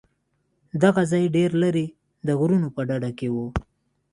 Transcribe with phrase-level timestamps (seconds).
[0.83, 1.85] دغه ځاى ډېر لرې
[2.27, 3.35] د غرونو په ډډه کښې و.